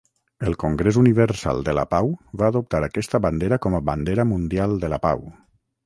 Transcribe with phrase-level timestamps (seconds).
[0.51, 2.11] El Congrés Universal de la Pau
[2.43, 5.29] va adoptar aquesta bandera com a bandera mundial de la pau.